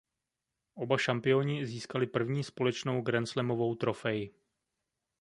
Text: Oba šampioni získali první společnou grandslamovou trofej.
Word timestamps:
Oba 0.75 0.97
šampioni 0.97 1.65
získali 1.65 2.07
první 2.07 2.43
společnou 2.43 3.01
grandslamovou 3.01 3.75
trofej. 3.75 4.31